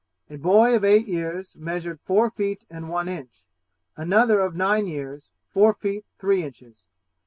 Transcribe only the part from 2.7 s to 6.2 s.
and one inch; another of nine years, four feet